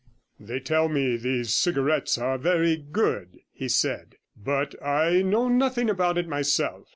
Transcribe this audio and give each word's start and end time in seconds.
They 0.39 0.59
tell 0.59 0.89
me 0.89 1.15
these 1.15 1.53
cigarettes 1.53 2.17
are 2.17 2.39
very 2.39 2.75
good,' 2.75 3.37
he 3.51 3.69
said; 3.69 4.15
'but 4.35 4.73
I 4.83 5.21
know 5.21 5.47
nothing 5.47 5.91
about 5.91 6.17
it 6.17 6.27
myself. 6.27 6.89